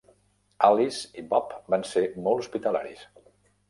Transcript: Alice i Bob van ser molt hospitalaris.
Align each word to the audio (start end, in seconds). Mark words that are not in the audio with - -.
Alice 0.69 1.21
i 1.21 1.25
Bob 1.35 1.55
van 1.77 1.87
ser 1.93 2.07
molt 2.27 2.45
hospitalaris. 2.45 3.09